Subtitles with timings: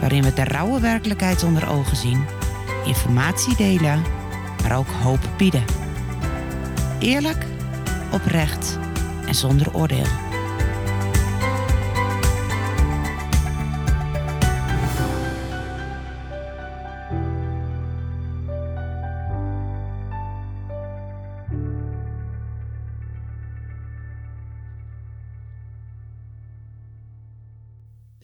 [0.00, 2.24] waarin we de rauwe werkelijkheid onder ogen zien,
[2.84, 4.02] informatie delen,
[4.62, 5.64] maar ook hoop bieden.
[6.98, 7.46] Eerlijk,
[8.12, 8.78] oprecht
[9.26, 10.29] en zonder oordeel.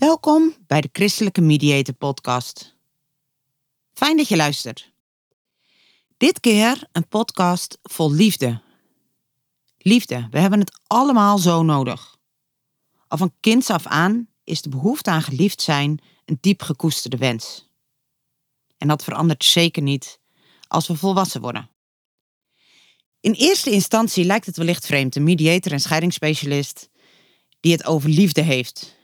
[0.07, 2.77] Welkom bij de Christelijke Mediator Podcast.
[3.93, 4.93] Fijn dat je luistert.
[6.17, 8.61] Dit keer een podcast vol liefde.
[9.79, 12.17] Liefde, we hebben het allemaal zo nodig.
[13.09, 17.69] Al van kinds af aan is de behoefte aan geliefd zijn een diep gekoesterde wens.
[18.79, 20.21] En dat verandert zeker niet
[20.69, 21.71] als we volwassen worden.
[23.21, 26.89] In eerste instantie lijkt het wellicht vreemd, een mediator en scheidingsspecialist
[27.61, 28.96] die het over liefde heeft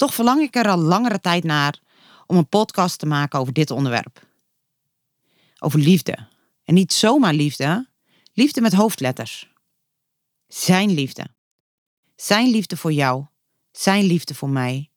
[0.00, 1.80] toch verlang ik er al langere tijd naar
[2.26, 4.26] om een podcast te maken over dit onderwerp.
[5.58, 6.28] Over liefde.
[6.64, 7.88] En niet zomaar liefde,
[8.32, 9.52] liefde met hoofdletters.
[10.48, 11.26] Zijn liefde.
[12.16, 13.24] Zijn liefde voor jou.
[13.72, 14.90] Zijn liefde voor mij.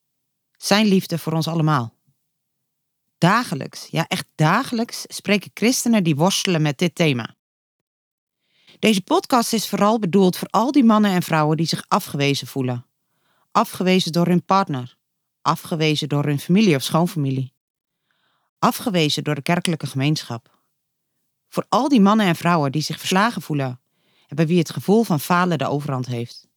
[0.58, 1.94] Zijn liefde voor ons allemaal.
[3.18, 7.36] Dagelijks, ja echt dagelijks, spreken christenen die worstelen met dit thema.
[8.80, 12.86] Deze podcast is vooral bedoeld voor al die mannen en vrouwen die zich afgewezen voelen
[13.54, 14.98] Afgewezen door hun partner.
[15.42, 17.54] Afgewezen door hun familie of schoonfamilie.
[18.60, 20.60] Afgewezen door de kerkelijke gemeenschap.
[21.50, 23.82] Voor al die mannen en vrouwen die zich verslagen voelen
[24.28, 26.48] en bij wie het gevoel van falen de overhand heeft.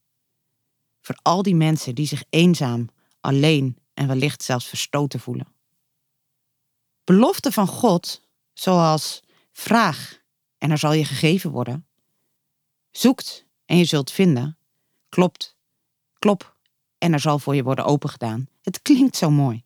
[1.01, 2.89] Voor al die mensen die zich eenzaam,
[3.21, 5.53] alleen en wellicht zelfs verstoten voelen.
[7.05, 10.21] Beloften van God, zoals vraag
[10.59, 11.87] en er zal je gegeven worden,
[12.91, 14.59] zoekt en je zult vinden,
[15.09, 15.57] klopt,
[16.19, 16.56] klop
[17.07, 18.49] en er zal voor je worden opengedaan.
[18.63, 19.65] Het klinkt zo mooi.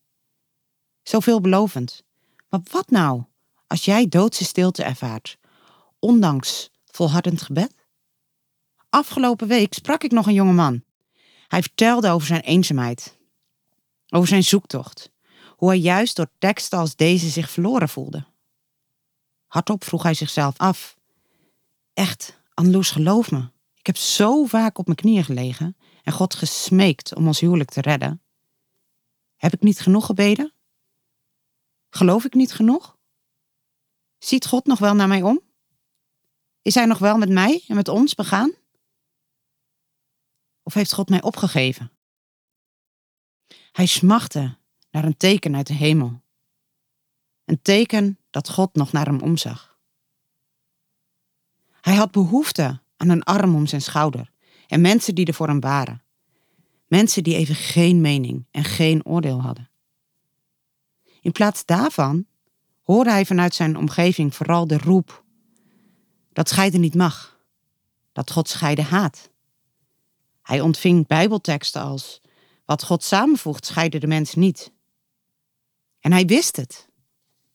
[1.03, 2.03] Zo veelbelovend.
[2.49, 3.23] Maar wat nou
[3.67, 5.39] als jij doodse stilte ervaart,
[5.99, 7.75] ondanks volhardend gebed?
[8.89, 10.83] Afgelopen week sprak ik nog een jonge man.
[11.49, 13.19] Hij vertelde over zijn eenzaamheid,
[14.09, 15.11] over zijn zoektocht,
[15.57, 18.25] hoe hij juist door teksten als deze zich verloren voelde.
[19.47, 20.97] Hardop vroeg hij zichzelf af:
[21.95, 25.77] Echt, Anloes, geloof me, ik heb zo vaak op mijn knieën gelegen
[26.13, 28.23] God gesmeekt om ons huwelijk te redden.
[29.37, 30.53] Heb ik niet genoeg gebeden?
[31.89, 32.99] Geloof ik niet genoeg?
[34.19, 35.41] Ziet God nog wel naar mij om?
[36.63, 38.53] Is Hij nog wel met mij en met ons begaan?
[40.63, 41.93] Of heeft God mij opgegeven?
[43.73, 44.59] Hij smachtte
[44.91, 46.23] naar een teken uit de hemel.
[47.45, 49.79] Een teken dat God nog naar hem omzag.
[51.81, 54.31] Hij had behoefte aan een arm om zijn schouder
[54.71, 56.03] en mensen die er voor hem waren.
[56.87, 59.71] Mensen die even geen mening en geen oordeel hadden.
[61.21, 62.27] In plaats daarvan
[62.83, 65.25] hoorde hij vanuit zijn omgeving vooral de roep
[66.33, 67.41] dat scheiden niet mag,
[68.13, 69.31] dat God scheiden haat.
[70.43, 72.21] Hij ontving bijbelteksten als
[72.65, 74.73] wat God samenvoegt scheiden de mens niet.
[76.01, 76.89] En hij wist het.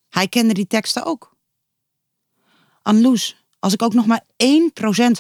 [0.10, 1.38] Hij kende die teksten ook.
[2.82, 4.24] Anloes als ik ook nog maar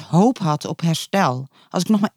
[0.03, 2.13] 1% hoop had op herstel, als ik nog maar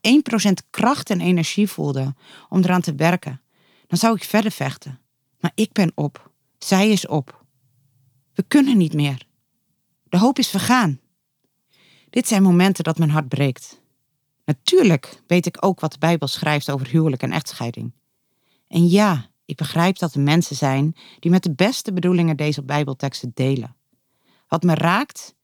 [0.50, 2.14] 1% kracht en energie voelde
[2.48, 3.40] om eraan te werken,
[3.86, 5.00] dan zou ik verder vechten.
[5.40, 6.30] Maar ik ben op.
[6.58, 7.44] Zij is op.
[8.34, 9.26] We kunnen niet meer.
[10.08, 11.00] De hoop is vergaan.
[12.10, 13.80] Dit zijn momenten dat mijn hart breekt.
[14.44, 17.92] Natuurlijk weet ik ook wat de Bijbel schrijft over huwelijk en echtscheiding.
[18.66, 23.30] En ja, ik begrijp dat er mensen zijn die met de beste bedoelingen deze Bijbelteksten
[23.34, 23.76] delen.
[24.48, 25.36] Wat me raakt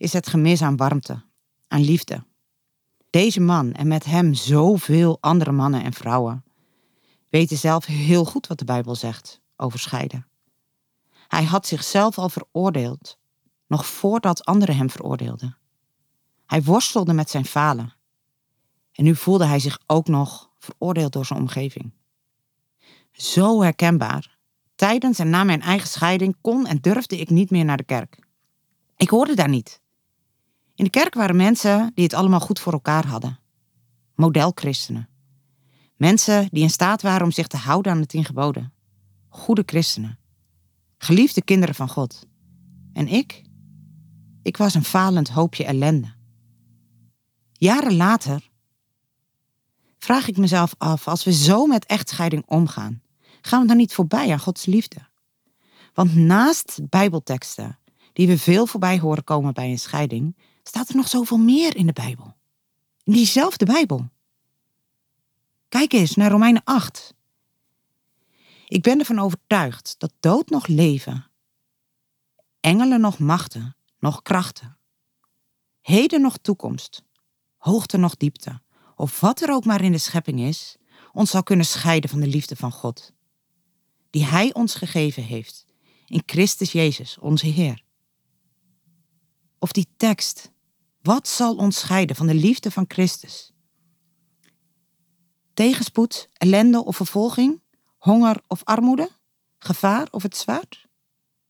[0.00, 1.22] is het gemis aan warmte,
[1.68, 2.24] aan liefde.
[3.10, 6.44] Deze man en met hem zoveel andere mannen en vrouwen
[7.28, 10.26] weten zelf heel goed wat de Bijbel zegt over scheiden.
[11.28, 13.18] Hij had zichzelf al veroordeeld,
[13.66, 15.56] nog voordat anderen hem veroordeelden.
[16.46, 17.94] Hij worstelde met zijn falen.
[18.92, 21.92] En nu voelde hij zich ook nog veroordeeld door zijn omgeving.
[23.12, 24.38] Zo herkenbaar.
[24.74, 28.18] Tijdens en na mijn eigen scheiding kon en durfde ik niet meer naar de kerk.
[28.96, 29.79] Ik hoorde daar niet.
[30.80, 33.38] In de kerk waren mensen die het allemaal goed voor elkaar hadden.
[34.14, 35.08] Modelchristenen.
[35.96, 38.72] Mensen die in staat waren om zich te houden aan het tien geboden.
[39.28, 40.18] goede christenen,
[40.98, 42.26] geliefde kinderen van God.
[42.92, 43.42] En ik?
[44.42, 46.14] Ik was een falend hoopje ellende.
[47.52, 48.50] Jaren later
[49.98, 53.02] vraag ik mezelf af, als we zo met echtscheiding omgaan,
[53.40, 55.08] gaan we dan niet voorbij aan Gods liefde?
[55.94, 57.78] Want naast Bijbelteksten,
[58.12, 60.34] die we veel voorbij horen komen bij een scheiding,
[60.70, 62.34] staat er nog zoveel meer in de Bijbel.
[63.04, 64.08] In diezelfde Bijbel.
[65.68, 67.14] Kijk eens naar Romeinen 8.
[68.66, 71.30] Ik ben ervan overtuigd dat dood nog leven,
[72.60, 74.76] engelen nog machten, nog krachten,
[75.80, 77.02] heden nog toekomst,
[77.56, 78.60] hoogte nog diepte,
[78.96, 80.76] of wat er ook maar in de schepping is,
[81.12, 83.12] ons zal kunnen scheiden van de liefde van God,
[84.10, 85.66] die Hij ons gegeven heeft
[86.06, 87.82] in Christus Jezus, onze Heer.
[89.58, 90.50] Of die tekst,
[91.02, 93.52] wat zal ons scheiden van de liefde van Christus?
[95.54, 97.62] Tegenspoed, ellende of vervolging,
[97.98, 99.10] honger of armoede,
[99.58, 100.86] gevaar of het zwaard?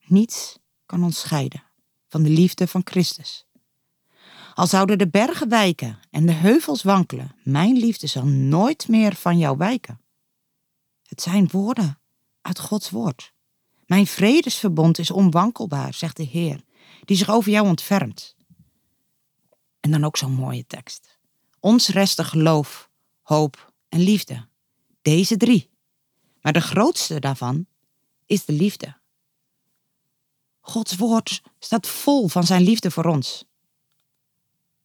[0.05, 1.63] Niets kan ons scheiden
[2.07, 3.45] van de liefde van Christus.
[4.53, 9.37] Al zouden de bergen wijken en de heuvels wankelen, mijn liefde zal nooit meer van
[9.37, 10.01] jou wijken.
[11.03, 11.99] Het zijn woorden
[12.41, 13.33] uit Gods woord.
[13.85, 16.63] Mijn vredesverbond is onwankelbaar, zegt de Heer,
[17.05, 18.35] die zich over jou ontfermt.
[19.81, 21.19] En dan ook zo'n mooie tekst.
[21.59, 22.89] Ons resten geloof,
[23.21, 24.47] hoop en liefde.
[25.01, 25.69] Deze drie.
[26.41, 27.65] Maar de grootste daarvan
[28.25, 28.99] is de liefde.
[30.59, 33.45] Gods woord staat vol van zijn liefde voor ons.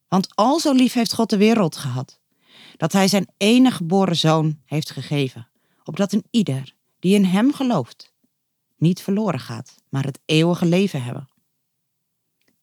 [0.07, 2.19] Want al zo lief heeft God de wereld gehad,
[2.77, 5.49] dat hij zijn enige geboren zoon heeft gegeven,
[5.83, 8.13] opdat een ieder die in hem gelooft,
[8.77, 11.29] niet verloren gaat, maar het eeuwige leven hebben.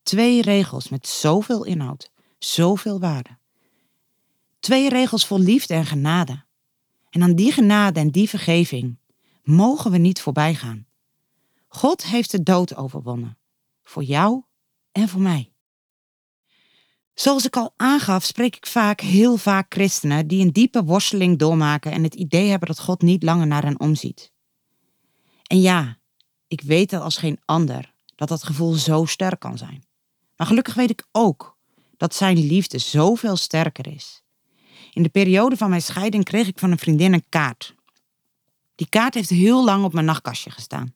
[0.02, 2.10] Twee regels met zoveel inhoud,
[2.52, 3.38] zoveel waarde.
[4.60, 6.44] Twee regels vol liefde en genade.
[7.10, 8.98] En aan die genade en die vergeving
[9.42, 10.86] mogen we niet voorbij gaan.
[11.68, 13.38] God heeft de dood overwonnen.
[13.82, 14.42] Voor jou
[14.92, 15.52] en voor mij.
[17.14, 21.92] Zoals ik al aangaf, spreek ik vaak, heel vaak christenen die een diepe worsteling doormaken
[21.92, 24.32] en het idee hebben dat God niet langer naar hen omziet.
[25.42, 25.98] En ja,
[26.46, 29.84] ik weet dat als geen ander dat dat gevoel zo sterk kan zijn.
[30.36, 31.53] Maar gelukkig weet ik ook
[31.96, 34.22] dat zijn liefde zoveel sterker is.
[34.92, 37.74] In de periode van mijn scheiding kreeg ik van een vriendin een kaart.
[38.74, 40.94] Die kaart heeft heel lang op mijn nachtkastje gestaan.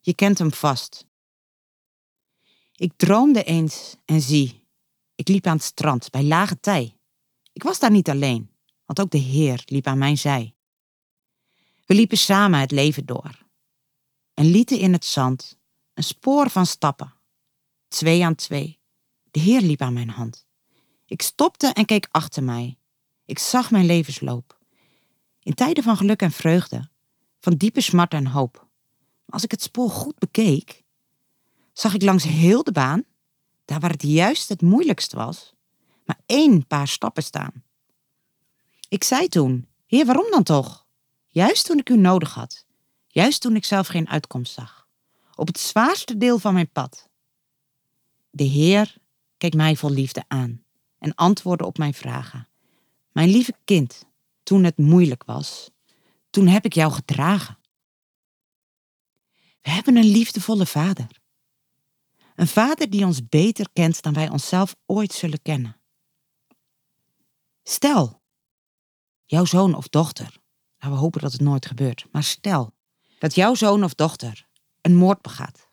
[0.00, 1.06] Je kent hem vast.
[2.76, 4.64] Ik droomde eens en zie,
[5.14, 6.96] ik liep aan het strand bij lage tij.
[7.52, 8.50] Ik was daar niet alleen,
[8.84, 10.54] want ook de Heer liep aan mijn zij.
[11.86, 13.44] We liepen samen het leven door
[14.34, 15.58] en lieten in het zand
[15.94, 17.14] een spoor van stappen,
[17.88, 18.75] twee aan twee.
[19.36, 20.46] De Heer liep aan mijn hand.
[21.06, 22.78] Ik stopte en keek achter mij.
[23.24, 24.58] Ik zag mijn levensloop.
[25.42, 26.88] In tijden van geluk en vreugde,
[27.40, 28.66] van diepe smart en hoop.
[29.28, 30.84] Als ik het spoor goed bekeek,
[31.72, 33.04] zag ik langs heel de baan,
[33.64, 35.54] daar waar het juist het moeilijkst was,
[36.04, 37.64] maar één paar stappen staan.
[38.88, 40.86] Ik zei toen: Heer, waarom dan toch?
[41.26, 42.66] Juist toen ik u nodig had,
[43.06, 44.88] juist toen ik zelf geen uitkomst zag,
[45.34, 47.08] op het zwaarste deel van mijn pad.
[48.30, 49.04] De Heer
[49.36, 50.64] keek mij vol liefde aan
[50.98, 52.48] en antwoordde op mijn vragen.
[53.12, 54.04] Mijn lieve kind,
[54.42, 55.70] toen het moeilijk was,
[56.30, 57.58] toen heb ik jou gedragen.
[59.62, 61.06] We hebben een liefdevolle vader.
[62.34, 65.76] Een vader die ons beter kent dan wij onszelf ooit zullen kennen.
[67.62, 68.22] Stel,
[69.24, 70.38] jouw zoon of dochter,
[70.78, 72.74] nou we hopen dat het nooit gebeurt, maar stel
[73.18, 74.46] dat jouw zoon of dochter
[74.80, 75.65] een moord begaat,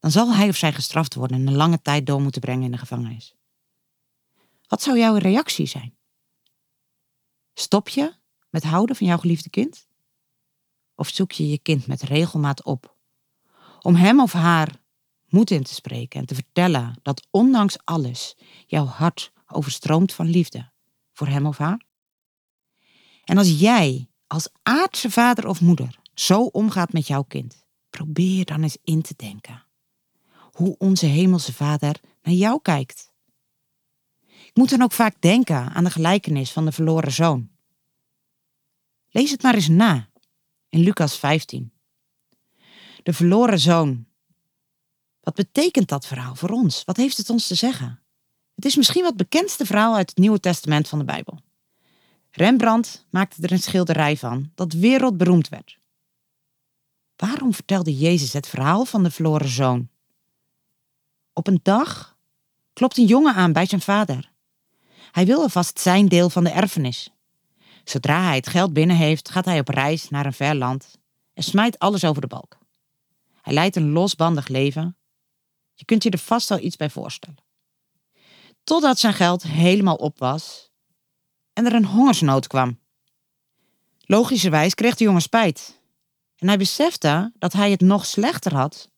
[0.00, 2.70] dan zal hij of zij gestraft worden en een lange tijd door moeten brengen in
[2.70, 3.34] de gevangenis.
[4.66, 5.96] Wat zou jouw reactie zijn?
[7.54, 8.14] Stop je
[8.50, 9.88] met houden van jouw geliefde kind?
[10.94, 12.96] Of zoek je je kind met regelmaat op
[13.80, 14.80] om hem of haar
[15.28, 20.70] moed in te spreken en te vertellen dat ondanks alles jouw hart overstroomt van liefde
[21.12, 21.84] voor hem of haar?
[23.24, 28.62] En als jij als aardse vader of moeder zo omgaat met jouw kind, probeer dan
[28.62, 29.68] eens in te denken
[30.52, 33.12] hoe onze hemelse vader naar jou kijkt.
[34.26, 37.50] Ik moet dan ook vaak denken aan de gelijkenis van de verloren zoon.
[39.10, 40.08] Lees het maar eens na
[40.68, 41.72] in Lucas 15
[43.02, 44.06] de verloren zoon.
[45.20, 46.84] Wat betekent dat verhaal voor ons?
[46.84, 48.00] Wat heeft het ons te zeggen?
[48.54, 51.40] Het is misschien wat bekendste verhaal uit het Nieuwe Testament van de Bijbel.
[52.30, 55.78] Rembrandt maakte er een schilderij van dat wereldberoemd werd.
[57.16, 59.88] Waarom vertelde Jezus het verhaal van de verloren zoon?
[61.40, 62.16] Op een dag
[62.72, 64.32] klopt een jongen aan bij zijn vader.
[65.10, 67.10] Hij wil alvast zijn deel van de erfenis.
[67.84, 70.98] Zodra hij het geld binnen heeft, gaat hij op reis naar een ver land
[71.34, 72.58] en smijt alles over de balk.
[73.40, 74.96] Hij leidt een losbandig leven.
[75.74, 77.44] Je kunt je er vast wel iets bij voorstellen.
[78.64, 80.70] Totdat zijn geld helemaal op was
[81.52, 82.78] en er een hongersnood kwam.
[84.00, 85.80] Logischerwijs kreeg de jongen spijt.
[86.36, 88.90] En hij besefte dat hij het nog slechter had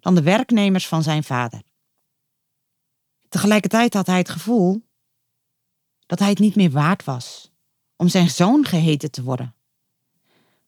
[0.00, 1.62] dan de werknemers van zijn vader.
[3.28, 4.82] Tegelijkertijd had hij het gevoel
[6.06, 7.50] dat hij het niet meer waard was
[7.96, 9.54] om zijn zoon geheten te worden.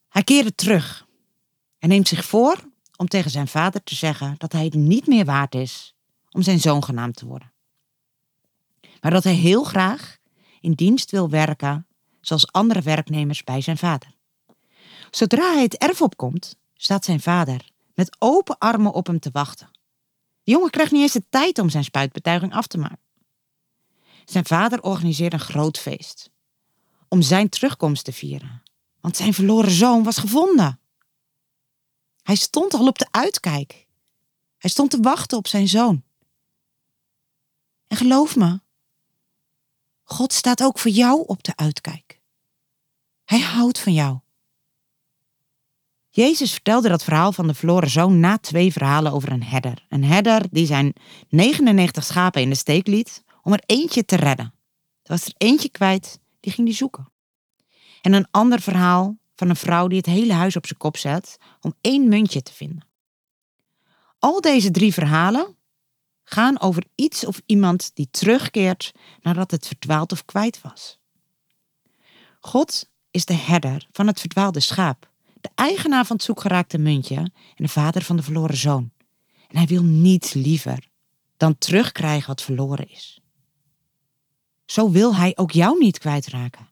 [0.09, 1.07] Hij keerde terug
[1.79, 5.25] en neemt zich voor om tegen zijn vader te zeggen dat hij het niet meer
[5.25, 5.95] waard is
[6.31, 7.53] om zijn zoon genaamd te worden.
[9.01, 10.19] Maar dat hij heel graag
[10.61, 11.87] in dienst wil werken
[12.21, 14.15] zoals andere werknemers bij zijn vader.
[15.11, 19.71] Zodra hij het erf opkomt, staat zijn vader met open armen op hem te wachten.
[20.43, 23.09] De jongen krijgt niet eens de tijd om zijn spuitbetuiging af te maken.
[24.25, 26.31] Zijn vader organiseert een groot feest
[27.09, 28.63] om zijn terugkomst te vieren,
[29.01, 30.81] want zijn verloren zoon was gevonden.
[32.23, 33.87] Hij stond al op de uitkijk.
[34.59, 36.03] Hij stond te wachten op zijn zoon.
[37.87, 38.61] En geloof me,
[40.03, 42.21] God staat ook voor jou op de uitkijk.
[43.25, 44.19] Hij houdt van jou.
[46.13, 49.87] Jezus vertelde dat verhaal van de verloren zoon na twee verhalen over een herder.
[49.89, 50.93] Een herder die zijn
[51.29, 54.55] 99 schapen in de steek liet om er eentje te redden.
[55.03, 57.13] Er was er eentje kwijt, die ging die zoeken.
[58.01, 61.37] En een ander verhaal van een vrouw die het hele huis op zijn kop zet
[61.61, 62.87] om één muntje te vinden.
[64.19, 65.57] Al deze drie verhalen
[66.23, 70.99] gaan over iets of iemand die terugkeert nadat het verdwaald of kwijt was.
[72.41, 75.10] God is de herder van het verdwaalde schaap,
[75.41, 78.91] de eigenaar van het zoekgeraakte muntje en de vader van de verloren zoon.
[79.49, 80.89] En hij wil niets liever
[81.37, 83.21] dan terugkrijgen wat verloren is.
[84.67, 86.69] Zo wil hij ook jou niet kwijtraken.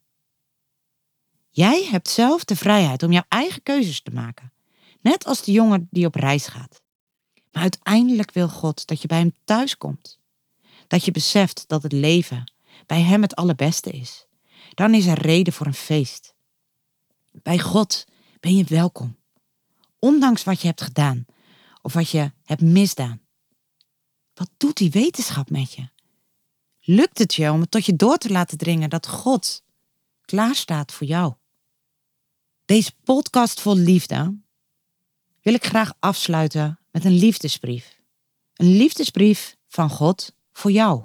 [1.50, 4.52] Jij hebt zelf de vrijheid om jouw eigen keuzes te maken,
[5.00, 6.82] net als de jongen die op reis gaat.
[7.52, 10.18] Maar uiteindelijk wil God dat je bij Hem thuis komt.
[10.86, 12.52] Dat je beseft dat het leven
[12.86, 14.26] bij Hem het allerbeste is.
[14.74, 16.34] Dan is er reden voor een feest.
[17.32, 18.06] Bij God
[18.40, 19.16] ben je welkom.
[19.98, 21.24] Ondanks wat je hebt gedaan
[21.82, 23.20] of wat je hebt misdaan.
[24.34, 25.88] Wat doet die wetenschap met je?
[26.80, 29.62] Lukt het je om het tot je door te laten dringen dat God
[30.20, 31.34] klaar staat voor jou?
[32.64, 34.38] Deze podcast vol liefde
[35.40, 38.00] wil ik graag afsluiten met een liefdesbrief.
[38.54, 41.04] Een liefdesbrief van God voor jou.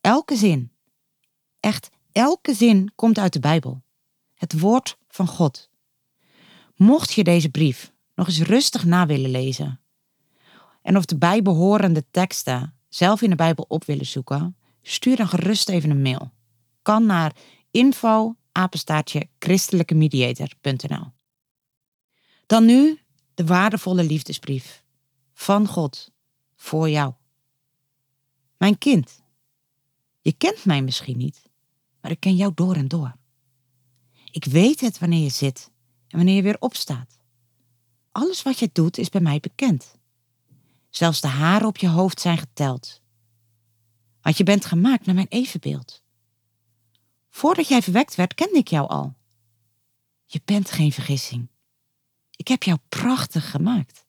[0.00, 0.72] Elke zin,
[1.60, 3.82] echt elke zin komt uit de Bijbel.
[4.34, 5.70] Het woord van God.
[6.76, 9.80] Mocht je deze brief nog eens rustig na willen lezen
[10.86, 15.68] en of de bijbehorende teksten zelf in de Bijbel op willen zoeken, stuur dan gerust
[15.68, 16.30] even een mail.
[16.82, 17.36] Kan naar
[17.70, 18.36] info
[19.38, 21.12] christelijkemediator.nl
[22.46, 22.98] Dan nu
[23.34, 24.84] de waardevolle liefdesbrief
[25.32, 26.12] van God
[26.56, 27.12] voor jou.
[28.56, 29.22] Mijn kind,
[30.20, 31.42] je kent mij misschien niet,
[32.00, 33.16] maar ik ken jou door en door.
[34.30, 35.70] Ik weet het wanneer je zit
[36.16, 37.18] wanneer je weer opstaat.
[38.12, 39.98] Alles wat je doet is bij mij bekend.
[40.90, 43.00] Zelfs de haren op je hoofd zijn geteld.
[44.20, 46.02] Want je bent gemaakt naar mijn evenbeeld.
[47.30, 49.14] Voordat jij verwekt werd, kende ik jou al.
[50.26, 51.48] Je bent geen vergissing.
[52.30, 54.06] Ik heb jou prachtig gemaakt.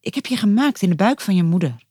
[0.00, 1.84] Ik heb je gemaakt in de buik van je moeder.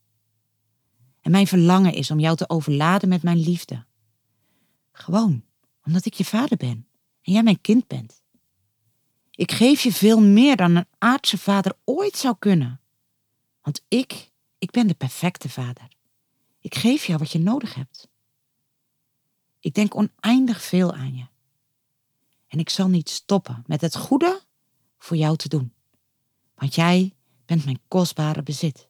[1.22, 3.86] En mijn verlangen is om jou te overladen met mijn liefde.
[4.92, 5.44] Gewoon
[5.84, 6.88] omdat ik je vader ben
[7.22, 8.19] en jij mijn kind bent.
[9.40, 12.82] Ik geef je veel meer dan een aardse vader ooit zou kunnen.
[13.62, 15.88] Want ik, ik ben de perfecte vader.
[16.60, 18.10] Ik geef jou wat je nodig hebt.
[19.60, 21.26] Ik denk oneindig veel aan je.
[22.48, 24.42] En ik zal niet stoppen met het goede
[24.98, 25.74] voor jou te doen.
[26.56, 27.16] Want jij
[27.46, 28.90] bent mijn kostbare bezit.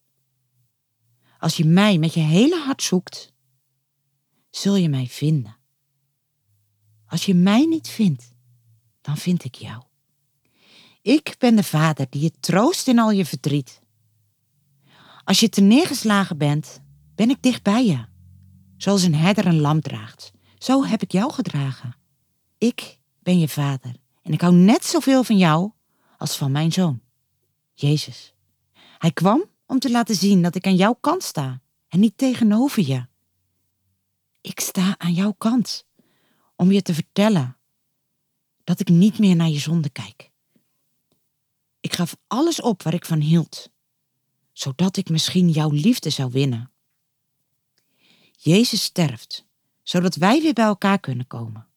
[1.40, 3.34] Als je mij met je hele hart zoekt,
[4.50, 5.58] zul je mij vinden.
[7.06, 8.36] Als je mij niet vindt,
[9.02, 9.88] dan vind ik jou.
[11.02, 13.82] Ik ben de vader die je troost in al je verdriet.
[15.24, 16.82] Als je te neergeslagen bent,
[17.16, 18.06] ben ik dicht bij je.
[18.78, 21.96] Zoals een herder een lam draagt, zo heb ik jou gedragen.
[22.58, 25.72] Ik ben je vader en ik hou net zoveel van jou
[26.18, 27.02] als van mijn zoon,
[27.74, 28.34] Jezus.
[28.98, 32.88] Hij kwam om te laten zien dat ik aan jouw kant sta en niet tegenover
[32.88, 33.06] je.
[34.42, 35.88] Ik sta aan jouw kant
[36.56, 37.58] om je te vertellen
[38.64, 40.29] dat ik niet meer naar je zonde kijk.
[41.90, 43.70] Ik gaf alles op waar ik van hield,
[44.54, 46.72] zodat ik misschien jouw liefde zou winnen.
[48.38, 49.46] Jezus sterft,
[49.84, 51.68] zodat wij weer bij elkaar kunnen komen.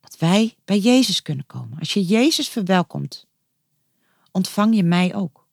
[0.00, 1.78] Dat wij bij Jezus kunnen komen.
[1.78, 3.26] Als je Jezus verwelkomt,
[4.30, 5.46] ontvang je mij ook.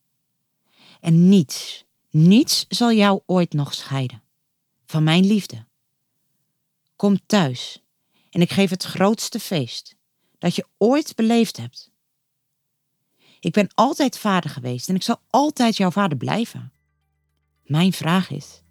[1.00, 4.24] En niets, niets zal jou ooit nog scheiden
[4.86, 5.66] van mijn liefde.
[6.96, 7.84] Kom thuis
[8.30, 9.96] en ik geef het grootste feest
[10.38, 11.96] dat je ooit beleefd hebt.
[13.40, 16.72] Ik ben altijd vader geweest en ik zal altijd jouw vader blijven.
[17.64, 18.62] Mijn vraag is: